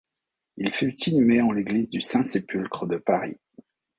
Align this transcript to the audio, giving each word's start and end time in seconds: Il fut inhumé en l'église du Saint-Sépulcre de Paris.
Il 0.57 0.71
fut 0.73 0.95
inhumé 1.05 1.43
en 1.43 1.51
l'église 1.51 1.91
du 1.91 2.01
Saint-Sépulcre 2.01 2.87
de 2.87 2.97
Paris. 2.97 3.37